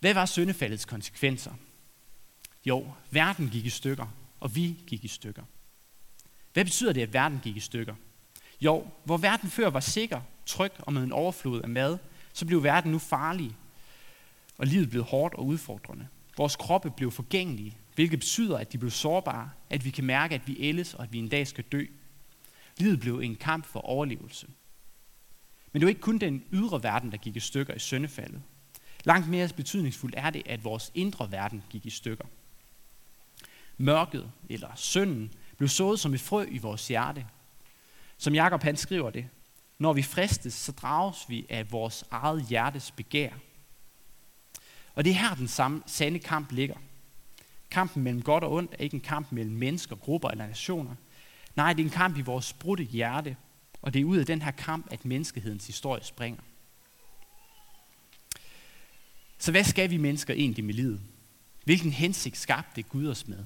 Hvad 0.00 0.14
var 0.14 0.26
syndefaldets 0.26 0.84
konsekvenser? 0.84 1.52
Jo, 2.64 2.92
verden 3.10 3.48
gik 3.48 3.66
i 3.66 3.70
stykker, 3.70 4.06
og 4.40 4.56
vi 4.56 4.76
gik 4.86 5.04
i 5.04 5.08
stykker. 5.08 5.42
Hvad 6.52 6.64
betyder 6.64 6.92
det, 6.92 7.02
at 7.02 7.12
verden 7.12 7.40
gik 7.42 7.56
i 7.56 7.60
stykker? 7.60 7.94
Jo, 8.60 8.86
hvor 9.04 9.16
verden 9.16 9.50
før 9.50 9.70
var 9.70 9.80
sikker, 9.80 10.20
tryg 10.46 10.72
og 10.78 10.92
med 10.92 11.02
en 11.02 11.12
overflod 11.12 11.62
af 11.62 11.68
mad, 11.68 11.98
så 12.32 12.46
blev 12.46 12.62
verden 12.62 12.92
nu 12.92 12.98
farlig, 12.98 13.56
og 14.58 14.66
livet 14.66 14.90
blev 14.90 15.02
hårdt 15.02 15.34
og 15.34 15.46
udfordrende. 15.46 16.08
Vores 16.36 16.56
kroppe 16.56 16.90
blev 16.90 17.10
forgængelige, 17.10 17.78
hvilket 17.94 18.18
betyder, 18.18 18.58
at 18.58 18.72
de 18.72 18.78
blev 18.78 18.90
sårbare, 18.90 19.50
at 19.70 19.84
vi 19.84 19.90
kan 19.90 20.04
mærke, 20.04 20.34
at 20.34 20.48
vi 20.48 20.56
ældes 20.58 20.94
og 20.94 21.02
at 21.02 21.12
vi 21.12 21.18
en 21.18 21.28
dag 21.28 21.46
skal 21.46 21.64
dø. 21.64 21.86
Livet 22.78 23.00
blev 23.00 23.18
en 23.18 23.36
kamp 23.36 23.66
for 23.66 23.80
overlevelse. 23.80 24.46
Men 25.74 25.80
det 25.80 25.86
var 25.86 25.88
ikke 25.88 26.00
kun 26.00 26.18
den 26.18 26.44
ydre 26.52 26.82
verden, 26.82 27.10
der 27.10 27.16
gik 27.16 27.36
i 27.36 27.40
stykker 27.40 27.74
i 27.74 27.78
søndefaldet. 27.78 28.42
Langt 29.04 29.28
mere 29.28 29.48
betydningsfuldt 29.56 30.14
er 30.18 30.30
det, 30.30 30.42
at 30.46 30.64
vores 30.64 30.92
indre 30.94 31.32
verden 31.32 31.62
gik 31.70 31.86
i 31.86 31.90
stykker. 31.90 32.24
Mørket, 33.78 34.30
eller 34.48 34.68
synden, 34.74 35.32
blev 35.56 35.68
sået 35.68 36.00
som 36.00 36.14
et 36.14 36.20
frø 36.20 36.46
i 36.50 36.58
vores 36.58 36.88
hjerte. 36.88 37.26
Som 38.18 38.34
Jakob 38.34 38.62
han 38.62 38.76
skriver 38.76 39.10
det, 39.10 39.26
når 39.78 39.92
vi 39.92 40.02
fristes, 40.02 40.54
så 40.54 40.72
drages 40.72 41.28
vi 41.28 41.46
af 41.48 41.72
vores 41.72 42.04
eget 42.10 42.46
hjertes 42.48 42.90
begær. 42.90 43.30
Og 44.94 45.04
det 45.04 45.10
er 45.10 45.14
her, 45.14 45.34
den 45.34 45.48
samme 45.48 45.82
sande 45.86 46.18
kamp 46.18 46.52
ligger. 46.52 46.76
Kampen 47.70 48.02
mellem 48.02 48.22
godt 48.22 48.44
og 48.44 48.52
ondt 48.52 48.72
er 48.72 48.84
ikke 48.84 48.94
en 48.94 49.00
kamp 49.00 49.32
mellem 49.32 49.56
mennesker, 49.56 49.96
grupper 49.96 50.28
eller 50.28 50.46
nationer. 50.46 50.94
Nej, 51.56 51.72
det 51.72 51.82
er 51.82 51.86
en 51.86 51.92
kamp 51.92 52.18
i 52.18 52.20
vores 52.20 52.52
brudte 52.52 52.84
hjerte, 52.84 53.36
og 53.84 53.94
det 53.94 54.00
er 54.00 54.04
ud 54.04 54.18
af 54.18 54.26
den 54.26 54.42
her 54.42 54.50
kamp, 54.50 54.86
at 54.90 55.04
menneskehedens 55.04 55.66
historie 55.66 56.04
springer. 56.04 56.42
Så 59.38 59.50
hvad 59.50 59.64
skal 59.64 59.90
vi 59.90 59.96
mennesker 59.96 60.34
egentlig 60.34 60.64
med 60.64 60.74
livet? 60.74 61.00
Hvilken 61.64 61.92
hensigt 61.92 62.36
skabte 62.36 62.82
Gud 62.82 63.08
os 63.08 63.28
med? 63.28 63.44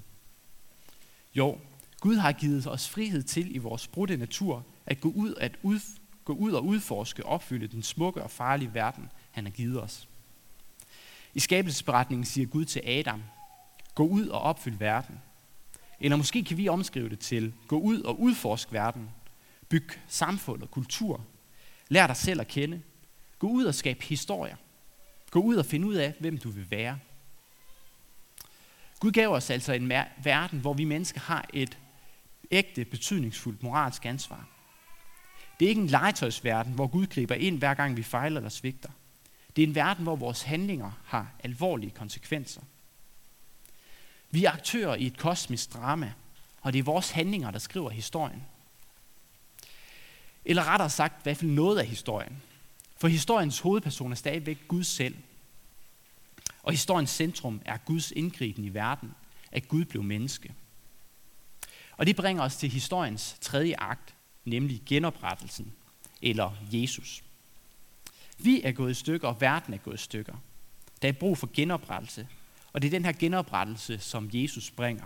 Jo, 1.35 1.59
Gud 2.00 2.16
har 2.16 2.33
givet 2.33 2.66
os 2.66 2.88
frihed 2.88 3.23
til 3.23 3.54
i 3.54 3.59
vores 3.59 3.88
brudte 3.88 4.16
natur 4.16 4.66
at 4.87 5.00
gå 5.00 5.09
ud, 5.09 5.35
at 5.35 5.59
ud, 5.62 5.80
gå 6.25 6.33
ud 6.33 6.52
og 6.52 6.64
udforske 6.64 7.26
og 7.26 7.33
opfylde 7.33 7.66
den 7.66 7.83
smukke 7.83 8.23
og 8.23 8.30
farlige 8.30 8.75
verden, 8.75 9.11
han 9.30 9.45
har 9.45 9.50
givet 9.50 9.83
os. 9.83 10.09
I 11.35 11.40
skabelsesberetningen 11.40 12.25
siger 12.25 12.47
Gud 12.47 12.64
til 12.64 12.83
Adam, 12.85 13.23
gå 13.95 14.07
ud 14.07 14.28
og 14.28 14.40
opfyld 14.40 14.78
verden. 14.78 15.21
Eller 16.00 16.16
måske 16.16 16.45
kan 16.45 16.57
vi 16.57 16.68
omskrive 16.68 17.09
det 17.09 17.18
til, 17.18 17.52
gå 17.68 17.78
ud 17.78 18.00
og 18.00 18.21
udforsk 18.21 18.73
verden. 18.73 19.11
Byg 19.68 19.88
samfund 20.08 20.62
og 20.62 20.70
kultur. 20.70 21.25
Lær 21.88 22.06
dig 22.06 22.16
selv 22.16 22.40
at 22.40 22.48
kende. 22.48 22.82
Gå 23.38 23.46
ud 23.46 23.64
og 23.64 23.75
skab 23.75 24.02
historier. 24.02 24.56
Gå 25.30 25.40
ud 25.40 25.56
og 25.56 25.66
finde 25.66 25.87
ud 25.87 25.94
af, 25.94 26.14
hvem 26.20 26.38
du 26.38 26.50
vil 26.50 26.70
være. 26.70 26.98
Gud 29.00 29.10
gav 29.10 29.28
os 29.28 29.50
altså 29.50 29.72
en 29.72 29.92
verden, 30.22 30.60
hvor 30.60 30.72
vi 30.72 30.84
mennesker 30.84 31.20
har 31.20 31.48
et 31.54 31.78
ægte, 32.50 32.84
betydningsfuldt 32.84 33.62
moralsk 33.62 34.06
ansvar. 34.06 34.48
Det 35.60 35.64
er 35.64 35.68
ikke 35.68 35.80
en 35.80 35.87
legetøjsverden, 35.87 36.72
hvor 36.72 36.87
Gud 36.87 37.06
griber 37.06 37.34
ind, 37.34 37.58
hver 37.58 37.75
gang 37.75 37.96
vi 37.96 38.02
fejler 38.02 38.37
eller 38.37 38.50
svigter. 38.50 38.90
Det 39.56 39.62
er 39.62 39.66
en 39.66 39.75
verden, 39.75 40.02
hvor 40.02 40.16
vores 40.16 40.42
handlinger 40.42 40.90
har 41.04 41.32
alvorlige 41.44 41.90
konsekvenser. 41.90 42.60
Vi 44.30 44.44
er 44.44 44.50
aktører 44.50 44.94
i 44.94 45.06
et 45.06 45.18
kosmisk 45.18 45.72
drama, 45.72 46.12
og 46.60 46.72
det 46.72 46.78
er 46.78 46.82
vores 46.82 47.10
handlinger, 47.10 47.50
der 47.50 47.58
skriver 47.58 47.90
historien. 47.90 48.46
Eller 50.45 50.64
rettere 50.64 50.90
sagt, 50.90 51.21
i 51.21 51.23
hvert 51.23 51.37
fald 51.37 51.50
noget 51.50 51.78
af 51.78 51.87
historien. 51.87 52.42
For 52.97 53.09
historiens 53.09 53.61
hovedperson 53.61 54.12
er 54.12 54.16
stadigvæk 54.16 54.59
Gud 54.68 54.85
selv. 54.85 55.16
Og 56.62 56.73
historiens 56.73 57.11
centrum 57.11 57.61
er 57.64 57.76
Guds 57.76 58.11
indgriben 58.11 58.64
i 58.64 58.75
verden, 58.75 59.14
at 59.52 59.68
Gud 59.68 59.85
blev 59.85 60.02
menneske. 60.02 60.54
Og 61.97 62.07
det 62.07 62.16
bringer 62.16 62.42
os 62.42 62.57
til 62.57 62.68
historiens 62.68 63.37
tredje 63.40 63.75
akt, 63.78 64.14
nemlig 64.45 64.83
genoprettelsen, 64.87 65.73
eller 66.23 66.57
Jesus. 66.73 67.23
Vi 68.38 68.62
er 68.62 68.73
gået 68.73 68.90
i 68.90 68.95
stykker, 68.95 69.28
og 69.28 69.40
verden 69.40 69.75
er 69.75 69.78
gået 69.78 69.95
i 69.95 70.02
stykker. 70.02 70.35
Der 71.02 71.09
er 71.09 71.12
brug 71.12 71.38
for 71.38 71.50
genoprettelse, 71.54 72.28
og 72.73 72.83
det 72.83 72.88
er 72.88 72.90
den 72.90 73.04
her 73.04 73.12
genoprettelse, 73.12 73.99
som 73.99 74.30
Jesus 74.33 74.71
bringer. 74.71 75.04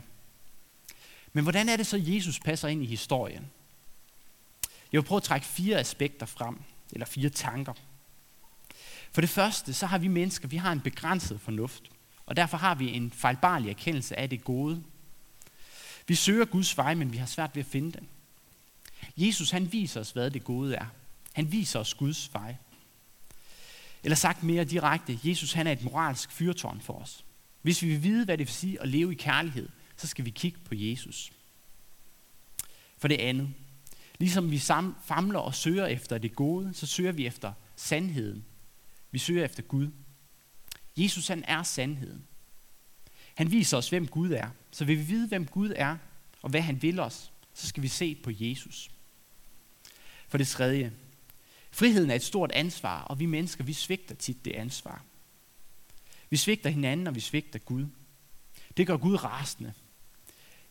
Men 1.32 1.44
hvordan 1.44 1.68
er 1.68 1.76
det 1.76 1.86
så, 1.86 2.02
Jesus 2.06 2.40
passer 2.40 2.68
ind 2.68 2.82
i 2.82 2.86
historien? 2.86 3.50
Jeg 4.92 5.00
vil 5.00 5.06
prøve 5.06 5.16
at 5.16 5.22
trække 5.22 5.46
fire 5.46 5.78
aspekter 5.78 6.26
frem, 6.26 6.62
eller 6.92 7.06
fire 7.06 7.30
tanker. 7.30 7.72
For 9.12 9.20
det 9.20 9.30
første, 9.30 9.74
så 9.74 9.86
har 9.86 9.98
vi 9.98 10.08
mennesker, 10.08 10.48
vi 10.48 10.56
har 10.56 10.72
en 10.72 10.80
begrænset 10.80 11.40
fornuft, 11.40 11.82
og 12.26 12.36
derfor 12.36 12.56
har 12.56 12.74
vi 12.74 12.92
en 12.92 13.10
fejlbarlig 13.10 13.70
erkendelse 13.70 14.18
af 14.18 14.30
det 14.30 14.44
gode. 14.44 14.82
Vi 16.06 16.14
søger 16.14 16.44
Guds 16.44 16.76
vej, 16.76 16.94
men 16.94 17.12
vi 17.12 17.16
har 17.16 17.26
svært 17.26 17.56
ved 17.56 17.62
at 17.62 17.70
finde 17.70 17.92
den. 17.92 18.08
Jesus, 19.16 19.50
han 19.50 19.72
viser 19.72 20.00
os, 20.00 20.10
hvad 20.10 20.30
det 20.30 20.44
gode 20.44 20.74
er. 20.74 20.86
Han 21.32 21.52
viser 21.52 21.78
os 21.78 21.94
Guds 21.94 22.34
vej. 22.34 22.56
Eller 24.04 24.16
sagt 24.16 24.42
mere 24.42 24.64
direkte, 24.64 25.18
Jesus 25.24 25.52
han 25.52 25.66
er 25.66 25.72
et 25.72 25.84
moralsk 25.84 26.32
fyrtårn 26.32 26.80
for 26.80 26.92
os. 26.92 27.24
Hvis 27.62 27.82
vi 27.82 27.88
vil 27.88 28.02
vide, 28.02 28.24
hvad 28.24 28.38
det 28.38 28.46
vil 28.46 28.54
sige 28.54 28.82
at 28.82 28.88
leve 28.88 29.12
i 29.12 29.14
kærlighed, 29.14 29.68
så 29.96 30.06
skal 30.06 30.24
vi 30.24 30.30
kigge 30.30 30.58
på 30.64 30.74
Jesus. 30.74 31.32
For 32.98 33.08
det 33.08 33.20
andet, 33.20 33.54
ligesom 34.22 34.50
vi 34.50 34.58
famler 35.04 35.38
og 35.38 35.54
søger 35.54 35.86
efter 35.86 36.18
det 36.18 36.34
gode, 36.34 36.74
så 36.74 36.86
søger 36.86 37.12
vi 37.12 37.26
efter 37.26 37.52
sandheden. 37.76 38.44
Vi 39.10 39.18
søger 39.18 39.44
efter 39.44 39.62
Gud. 39.62 39.90
Jesus 40.96 41.28
han 41.28 41.44
er 41.48 41.62
sandheden. 41.62 42.24
Han 43.34 43.50
viser 43.50 43.76
os, 43.76 43.88
hvem 43.88 44.06
Gud 44.06 44.30
er. 44.30 44.48
Så 44.70 44.84
vil 44.84 44.98
vi 44.98 45.02
vide, 45.02 45.28
hvem 45.28 45.46
Gud 45.46 45.72
er, 45.76 45.96
og 46.42 46.50
hvad 46.50 46.60
han 46.60 46.82
vil 46.82 47.00
os, 47.00 47.32
så 47.54 47.66
skal 47.66 47.82
vi 47.82 47.88
se 47.88 48.14
på 48.14 48.30
Jesus. 48.34 48.90
For 50.28 50.38
det 50.38 50.48
tredje, 50.48 50.92
friheden 51.70 52.10
er 52.10 52.14
et 52.14 52.22
stort 52.22 52.52
ansvar, 52.52 53.02
og 53.02 53.20
vi 53.20 53.26
mennesker, 53.26 53.64
vi 53.64 53.72
svigter 53.72 54.14
tit 54.14 54.44
det 54.44 54.52
ansvar. 54.52 55.04
Vi 56.30 56.36
svigter 56.36 56.70
hinanden, 56.70 57.06
og 57.06 57.14
vi 57.14 57.20
svigter 57.20 57.58
Gud. 57.58 57.86
Det 58.76 58.86
gør 58.86 58.96
Gud 58.96 59.24
rasende. 59.24 59.72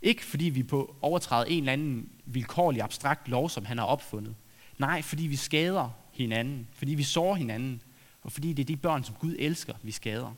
Ikke 0.01 0.25
fordi 0.25 0.45
vi 0.45 0.63
på 0.63 0.95
overtræder 1.01 1.45
en 1.45 1.59
eller 1.59 1.73
anden 1.73 2.09
vilkårlig 2.25 2.81
abstrakt 2.81 3.27
lov, 3.27 3.49
som 3.49 3.65
han 3.65 3.77
har 3.77 3.85
opfundet. 3.85 4.35
Nej, 4.77 5.01
fordi 5.01 5.23
vi 5.23 5.35
skader 5.35 5.89
hinanden, 6.11 6.67
fordi 6.73 6.93
vi 6.93 7.03
sårer 7.03 7.35
hinanden, 7.35 7.81
og 8.21 8.31
fordi 8.31 8.53
det 8.53 8.63
er 8.63 8.67
de 8.67 8.77
børn, 8.77 9.03
som 9.03 9.15
Gud 9.15 9.35
elsker, 9.39 9.73
vi 9.83 9.91
skader. 9.91 10.33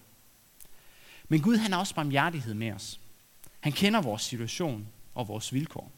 Men 1.30 1.42
Gud 1.42 1.58
han 1.58 1.72
har 1.72 1.80
også 1.80 1.96
barmhjertighed 1.96 2.54
med 2.54 2.72
os. 2.72 3.00
Han 3.60 3.72
kender 3.72 4.02
vores 4.02 4.22
situation 4.22 4.88
og 5.16 5.28
vores 5.28 5.54
vilkår. 5.54 5.92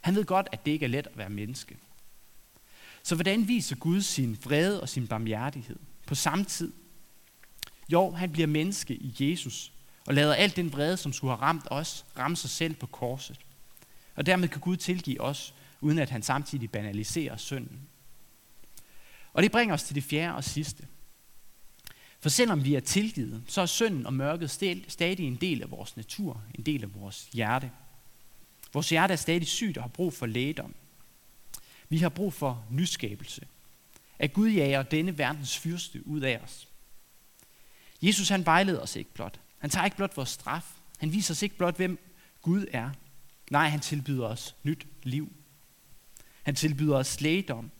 Han 0.00 0.14
ved 0.14 0.24
godt, 0.24 0.48
at 0.52 0.66
det 0.66 0.72
ikke 0.72 0.84
er 0.84 0.88
let 0.90 1.06
at 1.06 1.18
være 1.18 1.30
menneske. 1.30 1.76
Så 3.02 3.14
hvordan 3.14 3.48
viser 3.48 3.76
Gud 3.76 4.02
sin 4.02 4.38
vrede 4.44 4.80
og 4.80 4.88
sin 4.88 5.06
barmhjertighed 5.06 5.78
på 6.06 6.14
samme 6.14 6.44
tid? 6.44 6.72
Jo, 7.88 8.10
han 8.10 8.32
bliver 8.32 8.46
menneske 8.46 8.94
i 8.94 9.14
Jesus 9.20 9.72
og 10.06 10.14
lader 10.14 10.34
alt 10.34 10.56
den 10.56 10.72
vrede, 10.72 10.96
som 10.96 11.12
skulle 11.12 11.36
have 11.36 11.42
ramt 11.42 11.66
os, 11.70 12.04
ramme 12.18 12.36
sig 12.36 12.50
selv 12.50 12.74
på 12.74 12.86
korset. 12.86 13.40
Og 14.14 14.26
dermed 14.26 14.48
kan 14.48 14.60
Gud 14.60 14.76
tilgive 14.76 15.20
os, 15.20 15.54
uden 15.80 15.98
at 15.98 16.10
han 16.10 16.22
samtidig 16.22 16.70
banaliserer 16.70 17.36
synden. 17.36 17.80
Og 19.32 19.42
det 19.42 19.52
bringer 19.52 19.74
os 19.74 19.82
til 19.82 19.94
det 19.94 20.04
fjerde 20.04 20.34
og 20.34 20.44
sidste. 20.44 20.86
For 22.20 22.28
selvom 22.28 22.64
vi 22.64 22.74
er 22.74 22.80
tilgivet, 22.80 23.42
så 23.46 23.60
er 23.60 23.66
synden 23.66 24.06
og 24.06 24.14
mørket 24.14 24.50
stadig 24.88 25.26
en 25.26 25.36
del 25.36 25.62
af 25.62 25.70
vores 25.70 25.96
natur, 25.96 26.42
en 26.54 26.66
del 26.66 26.82
af 26.82 26.94
vores 26.94 27.28
hjerte. 27.32 27.70
Vores 28.72 28.88
hjerte 28.88 29.12
er 29.12 29.16
stadig 29.16 29.46
sygt 29.46 29.76
og 29.76 29.84
har 29.84 29.88
brug 29.88 30.12
for 30.12 30.26
lægedom. 30.26 30.74
Vi 31.88 31.98
har 31.98 32.08
brug 32.08 32.32
for 32.32 32.66
nyskabelse. 32.70 33.46
At 34.18 34.32
Gud 34.32 34.48
jager 34.48 34.82
denne 34.82 35.18
verdens 35.18 35.58
fyrste 35.58 36.06
ud 36.06 36.20
af 36.20 36.38
os. 36.44 36.68
Jesus 38.02 38.28
han 38.28 38.46
vejleder 38.46 38.80
os 38.80 38.96
ikke 38.96 39.14
blot. 39.14 39.40
Han 39.58 39.70
tager 39.70 39.84
ikke 39.84 39.96
blot 39.96 40.16
vores 40.16 40.28
straf. 40.28 40.72
Han 40.98 41.12
viser 41.12 41.34
os 41.34 41.42
ikke 41.42 41.56
blot, 41.56 41.76
hvem 41.76 41.98
Gud 42.42 42.66
er. 42.72 42.90
Nej, 43.50 43.68
han 43.68 43.80
tilbyder 43.80 44.26
os 44.26 44.56
nyt 44.62 44.86
liv. 45.02 45.32
Han 46.42 46.54
tilbyder 46.54 46.96
os 46.96 47.20
lægedom. 47.20 47.70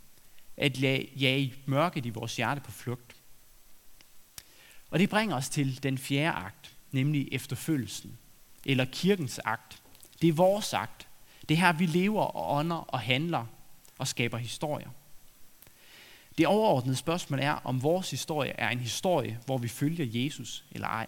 At 0.57 0.83
jage 1.21 1.55
mørket 1.67 2.07
i 2.07 2.11
vores 2.11 2.37
hjerte 2.37 2.61
på 2.61 2.71
flugt. 2.71 3.17
Og 4.91 4.99
det 4.99 5.11
bringer 5.11 5.37
os 5.37 5.49
til 5.49 5.83
den 5.83 5.99
fjerde 5.99 6.37
akt, 6.37 6.77
nemlig 6.93 7.29
efterfølgelsen, 7.33 8.19
eller 8.65 8.85
kirkens 8.85 9.41
akt. 9.45 9.83
Det 10.23 10.29
er 10.29 10.33
vores 10.33 10.75
akt. 10.75 11.09
Det 11.49 11.55
er 11.55 11.59
her, 11.59 11.73
vi 11.73 11.87
lever 11.87 12.23
og 12.23 12.57
ånder 12.57 12.77
og 12.77 13.01
handler 13.01 13.47
og 13.99 14.09
skaber 14.09 14.39
historier. 14.39 14.91
Det 16.39 16.47
overordnede 16.47 16.97
spørgsmål 16.97 17.39
er, 17.39 17.53
om 17.53 17.83
vores 17.83 18.11
historie 18.11 18.51
er 18.51 18.69
en 18.69 18.81
historie, 18.81 19.41
hvor 19.47 19.59
vi 19.59 19.69
følger 19.69 20.25
Jesus 20.25 20.65
eller 20.73 20.89
ej. 20.89 21.07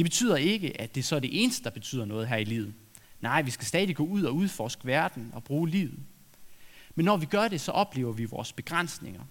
Det 0.00 0.04
betyder 0.04 0.36
ikke, 0.36 0.80
at 0.80 0.94
det 0.94 1.04
så 1.04 1.16
er 1.16 1.20
det 1.20 1.42
eneste, 1.42 1.64
der 1.64 1.70
betyder 1.70 2.04
noget 2.04 2.28
her 2.28 2.36
i 2.36 2.44
livet. 2.44 2.74
Nej, 3.20 3.42
vi 3.42 3.50
skal 3.50 3.66
stadig 3.66 3.96
gå 3.96 4.04
ud 4.04 4.22
og 4.22 4.34
udforske 4.34 4.86
verden 4.86 5.30
og 5.32 5.44
bruge 5.44 5.68
livet. 5.68 5.98
Men 6.94 7.04
når 7.04 7.16
vi 7.16 7.26
gør 7.26 7.48
det, 7.48 7.60
så 7.60 7.72
oplever 7.72 8.12
vi 8.12 8.24
vores 8.24 8.52
begrænsninger. 8.52 9.24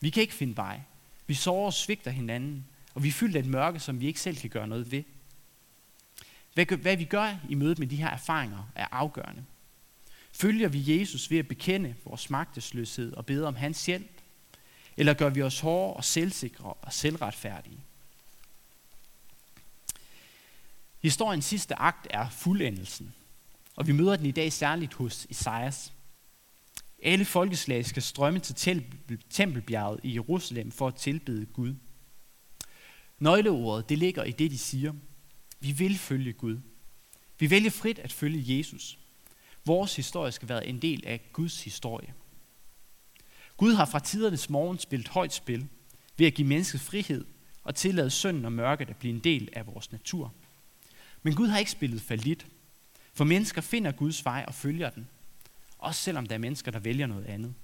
Vi 0.00 0.10
kan 0.10 0.20
ikke 0.20 0.34
finde 0.34 0.56
vej. 0.56 0.80
Vi 1.26 1.34
sover 1.34 1.66
og 1.66 1.72
svigter 1.72 2.10
hinanden, 2.10 2.64
og 2.94 3.02
vi 3.02 3.08
er 3.08 3.12
fyldt 3.12 3.36
af 3.36 3.40
et 3.40 3.46
mørke, 3.46 3.80
som 3.80 4.00
vi 4.00 4.06
ikke 4.06 4.20
selv 4.20 4.36
kan 4.36 4.50
gøre 4.50 4.68
noget 4.68 4.92
ved. 4.92 5.02
Hvad, 6.54 6.66
hvad 6.66 6.96
vi 6.96 7.04
gør 7.04 7.36
i 7.48 7.54
mødet 7.54 7.78
med 7.78 7.86
de 7.86 7.96
her 7.96 8.10
erfaringer 8.10 8.70
er 8.74 8.86
afgørende. 8.90 9.44
Følger 10.32 10.68
vi 10.68 11.00
Jesus 11.00 11.30
ved 11.30 11.38
at 11.38 11.48
bekende 11.48 11.94
vores 12.04 12.30
magtesløshed 12.30 13.12
og 13.12 13.26
bede 13.26 13.46
om 13.46 13.54
hans 13.54 13.86
hjælp? 13.86 14.20
Eller 14.96 15.14
gør 15.14 15.28
vi 15.28 15.42
os 15.42 15.60
hårde 15.60 15.94
og 15.94 16.04
selvsikre 16.04 16.72
og 16.72 16.92
selvretfærdige? 16.92 17.84
Historiens 21.04 21.44
sidste 21.44 21.74
akt 21.74 22.06
er 22.10 22.28
fuldendelsen, 22.30 23.14
og 23.76 23.86
vi 23.86 23.92
møder 23.92 24.16
den 24.16 24.26
i 24.26 24.30
dag 24.30 24.52
særligt 24.52 24.94
hos 24.94 25.26
Isaias. 25.30 25.92
Alle 27.02 27.24
folkeslag 27.24 27.86
skal 27.86 28.02
strømme 28.02 28.38
til 28.38 28.84
tempelbjerget 29.30 30.00
i 30.02 30.14
Jerusalem 30.14 30.72
for 30.72 30.88
at 30.88 30.94
tilbede 30.94 31.46
Gud. 31.46 31.74
Nøgleordet, 33.18 33.88
det 33.88 33.98
ligger 33.98 34.24
i 34.24 34.30
det, 34.30 34.50
de 34.50 34.58
siger. 34.58 34.92
Vi 35.60 35.72
vil 35.72 35.98
følge 35.98 36.32
Gud. 36.32 36.58
Vi 37.38 37.50
vælger 37.50 37.70
frit 37.70 37.98
at 37.98 38.12
følge 38.12 38.58
Jesus. 38.58 38.98
Vores 39.64 39.96
historie 39.96 40.32
skal 40.32 40.48
være 40.48 40.66
en 40.66 40.82
del 40.82 41.06
af 41.06 41.30
Guds 41.32 41.64
historie. 41.64 42.14
Gud 43.56 43.74
har 43.74 43.84
fra 43.84 43.98
tidernes 43.98 44.50
morgen 44.50 44.78
spillet 44.78 45.08
højt 45.08 45.32
spil 45.32 45.66
ved 46.16 46.26
at 46.26 46.34
give 46.34 46.48
mennesket 46.48 46.80
frihed 46.80 47.24
og 47.62 47.74
tillade 47.74 48.10
synden 48.10 48.44
og 48.44 48.52
mørket 48.52 48.90
at 48.90 48.96
blive 48.96 49.14
en 49.14 49.20
del 49.20 49.48
af 49.52 49.66
vores 49.66 49.92
natur. 49.92 50.34
Men 51.24 51.34
Gud 51.34 51.48
har 51.48 51.58
ikke 51.58 51.70
spillet 51.70 52.02
falit, 52.02 52.46
for 53.12 53.24
mennesker 53.24 53.60
finder 53.60 53.92
Guds 53.92 54.24
vej 54.24 54.44
og 54.48 54.54
følger 54.54 54.90
den, 54.90 55.08
også 55.78 56.00
selvom 56.00 56.26
der 56.26 56.34
er 56.34 56.38
mennesker, 56.38 56.70
der 56.70 56.78
vælger 56.78 57.06
noget 57.06 57.24
andet. 57.24 57.54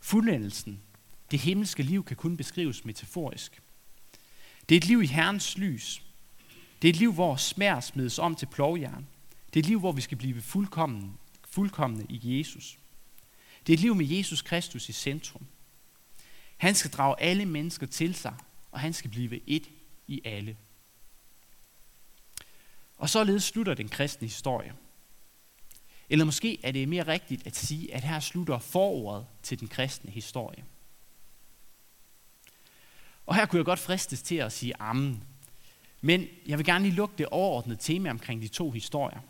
Fuldendelsen, 0.00 0.82
det 1.30 1.40
himmelske 1.40 1.82
liv, 1.82 2.04
kan 2.04 2.16
kun 2.16 2.36
beskrives 2.36 2.84
metaforisk. 2.84 3.62
Det 4.68 4.74
er 4.74 4.76
et 4.76 4.86
liv 4.86 5.02
i 5.02 5.06
Herrens 5.06 5.58
lys. 5.58 6.02
Det 6.82 6.88
er 6.88 6.92
et 6.92 6.98
liv, 6.98 7.12
hvor 7.12 7.36
smær 7.36 7.80
smides 7.80 8.18
om 8.18 8.34
til 8.34 8.46
plovjern. 8.46 9.06
Det 9.46 9.60
er 9.60 9.62
et 9.62 9.68
liv, 9.68 9.78
hvor 9.78 9.92
vi 9.92 10.00
skal 10.00 10.18
blive 10.18 10.42
fuldkommen, 10.42 11.18
fuldkommende 11.48 12.06
i 12.08 12.38
Jesus. 12.38 12.78
Det 13.66 13.72
er 13.72 13.76
et 13.76 13.80
liv 13.80 13.94
med 13.94 14.06
Jesus 14.06 14.42
Kristus 14.42 14.88
i 14.88 14.92
centrum. 14.92 15.46
Han 16.56 16.74
skal 16.74 16.90
drage 16.90 17.20
alle 17.20 17.46
mennesker 17.46 17.86
til 17.86 18.14
sig, 18.14 18.34
og 18.70 18.80
han 18.80 18.92
skal 18.92 19.10
blive 19.10 19.40
et 19.46 19.70
i 20.06 20.20
alle. 20.24 20.56
Og 23.02 23.10
således 23.10 23.44
slutter 23.44 23.74
den 23.74 23.88
kristne 23.88 24.26
historie. 24.28 24.72
Eller 26.10 26.24
måske 26.24 26.58
er 26.62 26.72
det 26.72 26.88
mere 26.88 27.06
rigtigt 27.06 27.46
at 27.46 27.56
sige, 27.56 27.94
at 27.94 28.04
her 28.04 28.20
slutter 28.20 28.58
forordet 28.58 29.26
til 29.42 29.60
den 29.60 29.68
kristne 29.68 30.10
historie. 30.10 30.64
Og 33.26 33.34
her 33.34 33.46
kunne 33.46 33.58
jeg 33.58 33.64
godt 33.64 33.78
fristes 33.78 34.22
til 34.22 34.34
at 34.34 34.52
sige 34.52 34.74
amen. 34.78 35.24
Men 36.00 36.26
jeg 36.46 36.58
vil 36.58 36.66
gerne 36.66 36.84
lige 36.84 36.94
lukke 36.94 37.14
det 37.18 37.26
overordnede 37.26 37.80
tema 37.80 38.10
omkring 38.10 38.42
de 38.42 38.48
to 38.48 38.70
historier. 38.70 39.20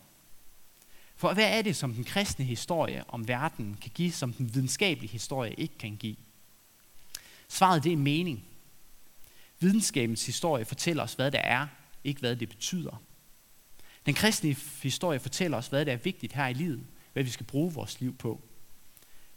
For 1.16 1.34
hvad 1.34 1.58
er 1.58 1.62
det, 1.62 1.76
som 1.76 1.94
den 1.94 2.04
kristne 2.04 2.44
historie 2.44 3.04
om 3.08 3.28
verden 3.28 3.78
kan 3.80 3.90
give, 3.94 4.12
som 4.12 4.32
den 4.32 4.54
videnskabelige 4.54 5.12
historie 5.12 5.54
ikke 5.54 5.78
kan 5.78 5.96
give? 5.96 6.16
Svaret 7.48 7.84
det 7.84 7.92
er 7.92 7.96
mening. 7.96 8.44
Videnskabens 9.60 10.26
historie 10.26 10.64
fortæller 10.64 11.02
os, 11.02 11.14
hvad 11.14 11.30
det 11.30 11.40
er, 11.44 11.66
ikke 12.04 12.20
hvad 12.20 12.36
det 12.36 12.48
betyder. 12.48 13.02
Den 14.06 14.14
kristne 14.14 14.56
historie 14.82 15.18
fortæller 15.18 15.56
os, 15.56 15.66
hvad 15.66 15.84
der 15.84 15.92
er 15.92 15.96
vigtigt 15.96 16.32
her 16.32 16.46
i 16.46 16.52
livet, 16.52 16.86
hvad 17.12 17.22
vi 17.22 17.30
skal 17.30 17.46
bruge 17.46 17.72
vores 17.72 18.00
liv 18.00 18.16
på. 18.16 18.40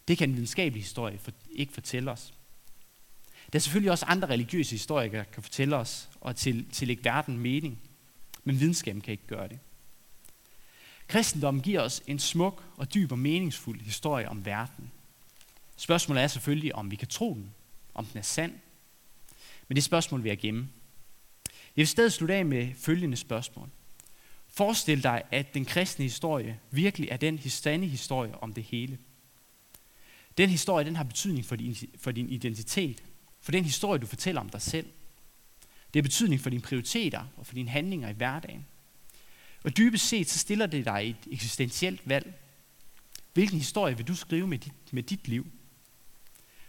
Det 0.08 0.18
kan 0.18 0.30
en 0.30 0.36
videnskabelig 0.36 0.84
historie 0.84 1.20
ikke 1.52 1.74
fortælle 1.74 2.12
os. 2.12 2.34
Der 3.54 3.60
er 3.60 3.62
selvfølgelig 3.62 3.92
også 3.92 4.06
andre 4.06 4.28
religiøse 4.30 4.72
historier, 4.72 5.12
der 5.12 5.24
kan 5.24 5.44
fortælle 5.44 5.76
os 5.76 6.10
og 6.22 6.36
til, 6.36 6.66
tillægge 6.72 7.04
verden 7.04 7.38
mening, 7.38 7.80
men 8.44 8.60
videnskaben 8.60 9.02
kan 9.02 9.12
ikke 9.12 9.28
gøre 9.28 9.48
det. 9.48 9.60
Kristendommen 11.08 11.64
giver 11.64 11.82
os 11.82 12.04
en 12.08 12.20
smuk 12.20 12.64
og 12.78 12.94
dyb 12.94 13.12
og 13.12 13.20
meningsfuld 13.20 13.82
historie 13.82 14.30
om 14.30 14.46
verden. 14.46 14.92
Spørgsmålet 15.78 16.24
er 16.24 16.28
selvfølgelig, 16.28 16.76
om 16.76 16.92
vi 16.92 16.96
kan 16.96 17.08
tro 17.08 17.34
den, 17.34 17.54
om 17.94 18.06
den 18.06 18.18
er 18.18 18.22
sand. 18.22 18.54
Men 19.68 19.76
det 19.76 19.84
spørgsmål 19.84 20.24
vil 20.24 20.30
jeg 20.30 20.38
gemme. 20.38 20.70
Jeg 21.46 21.82
vil 21.82 21.88
stadig 21.88 22.12
slutte 22.12 22.36
af 22.36 22.46
med 22.46 22.74
følgende 22.78 23.18
spørgsmål. 23.18 23.70
Forestil 24.56 25.04
dig, 25.04 25.24
at 25.32 25.54
den 25.54 25.66
kristne 25.66 26.04
historie 26.04 26.60
virkelig 26.72 27.10
er 27.12 27.18
den 27.18 27.50
sande 27.50 27.88
historie 27.88 28.36
om 28.36 28.54
det 28.54 28.64
hele. 28.64 28.98
Den 30.38 30.50
historie 30.50 30.86
den 30.86 30.96
har 30.96 31.04
betydning 31.04 31.46
for 31.46 31.56
din, 31.56 31.76
for 31.98 32.12
din 32.12 32.30
identitet, 32.30 33.04
for 33.42 33.52
den 33.52 33.64
historie, 33.64 34.02
du 34.02 34.06
fortæller 34.06 34.42
om 34.42 34.50
dig 34.50 34.62
selv. 34.62 34.86
Det 35.94 36.00
har 36.00 36.04
betydning 36.04 36.42
for 36.42 36.50
dine 36.50 36.62
prioriteter 36.62 37.26
og 37.38 37.46
for 37.46 37.54
dine 37.54 37.70
handlinger 37.70 38.10
i 38.10 38.14
hverdagen. 38.14 38.66
Og 39.64 39.78
dybest 39.78 40.08
set, 40.08 40.30
så 40.30 40.40
stiller 40.40 40.66
det 40.66 40.86
dig 40.86 41.10
et 41.10 41.34
eksistentielt 41.34 42.10
valg. 42.10 42.34
Hvilken 43.34 43.58
historie 43.58 43.98
vil 43.98 44.08
du 44.08 44.16
skrive 44.16 44.48
med 44.48 44.58
dit, 44.58 44.74
med 44.92 45.04
dit 45.04 45.28
liv? 45.28 45.48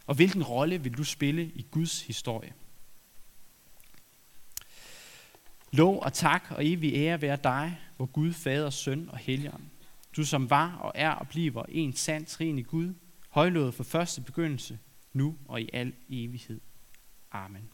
Og 0.07 0.15
hvilken 0.15 0.43
rolle 0.43 0.83
vil 0.83 0.97
du 0.97 1.05
spille 1.05 1.53
i 1.55 1.67
Guds 1.71 2.03
historie? 2.03 2.53
Lov 5.77 6.03
og 6.03 6.13
tak 6.13 6.47
og 6.51 6.67
evig 6.67 6.95
ære 6.95 7.23
være 7.23 7.39
dig, 7.45 7.79
hvor 7.97 8.07
Gud, 8.07 8.33
Fader, 8.33 8.71
Søn 8.71 9.09
og 9.13 9.19
Helligånd. 9.19 9.63
Du 10.17 10.25
som 10.25 10.51
var 10.51 10.77
og 10.77 10.93
er 10.95 11.11
og 11.11 11.29
bliver 11.29 11.65
en 11.69 11.93
sand 11.93 12.27
trin 12.27 12.59
i 12.59 12.63
Gud, 12.63 12.95
højlået 13.31 13.75
for 13.75 13.85
første 13.85 14.21
begyndelse, 14.23 14.79
nu 15.13 15.37
og 15.49 15.63
i 15.63 15.71
al 15.73 15.93
evighed. 16.09 16.61
Amen. 17.33 17.69